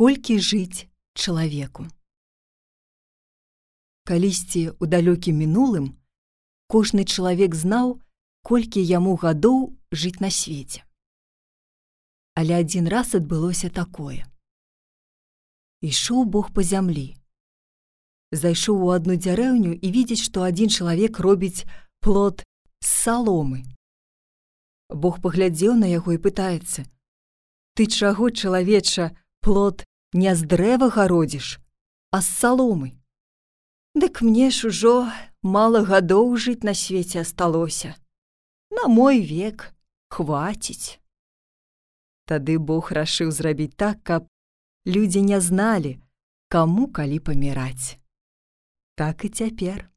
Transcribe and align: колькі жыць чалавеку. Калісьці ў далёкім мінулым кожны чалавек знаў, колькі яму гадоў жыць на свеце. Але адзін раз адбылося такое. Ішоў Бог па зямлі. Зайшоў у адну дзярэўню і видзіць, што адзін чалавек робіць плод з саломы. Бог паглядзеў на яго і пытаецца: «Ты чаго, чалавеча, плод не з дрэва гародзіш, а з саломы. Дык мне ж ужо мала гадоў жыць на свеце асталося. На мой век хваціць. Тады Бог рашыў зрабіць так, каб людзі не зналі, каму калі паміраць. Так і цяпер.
колькі 0.00 0.38
жыць 0.40 0.88
чалавеку. 1.12 1.84
Калісьці 4.08 4.72
ў 4.80 4.84
далёкім 4.88 5.36
мінулым 5.36 5.92
кожны 6.72 7.04
чалавек 7.04 7.52
знаў, 7.52 8.00
колькі 8.40 8.80
яму 8.80 9.12
гадоў 9.20 9.58
жыць 9.92 10.24
на 10.24 10.30
свеце. 10.32 10.80
Але 12.32 12.56
адзін 12.64 12.88
раз 12.88 13.12
адбылося 13.18 13.68
такое. 13.68 14.24
Ішоў 15.84 16.24
Бог 16.24 16.48
па 16.56 16.64
зямлі. 16.64 17.20
Зайшоў 18.32 18.80
у 18.88 18.96
адну 18.96 19.20
дзярэўню 19.20 19.76
і 19.76 19.92
видзіць, 19.98 20.24
што 20.24 20.48
адзін 20.48 20.72
чалавек 20.72 21.20
робіць 21.20 21.68
плод 22.00 22.40
з 22.80 22.88
саломы. 22.88 23.68
Бог 24.88 25.20
паглядзеў 25.20 25.76
на 25.76 25.92
яго 25.92 26.16
і 26.16 26.22
пытаецца: 26.24 26.88
«Ты 27.76 27.84
чаго, 27.84 28.32
чалавеча, 28.32 29.12
плод 29.44 29.84
не 30.12 30.34
з 30.34 30.42
дрэва 30.42 30.90
гародзіш, 30.90 31.58
а 32.10 32.20
з 32.20 32.26
саломы. 32.26 32.96
Дык 33.94 34.22
мне 34.22 34.50
ж 34.50 34.70
ужо 34.70 35.10
мала 35.42 35.82
гадоў 35.82 36.36
жыць 36.36 36.62
на 36.66 36.74
свеце 36.74 37.20
асталося. 37.22 37.94
На 38.70 38.86
мой 38.86 39.22
век 39.22 39.74
хваціць. 40.08 40.98
Тады 42.26 42.58
Бог 42.58 42.92
рашыў 42.94 43.30
зрабіць 43.34 43.74
так, 43.74 44.02
каб 44.02 44.26
людзі 44.86 45.22
не 45.22 45.40
зналі, 45.40 45.98
каму 46.48 46.86
калі 46.86 47.18
паміраць. 47.18 47.98
Так 48.94 49.24
і 49.24 49.28
цяпер. 49.28 49.90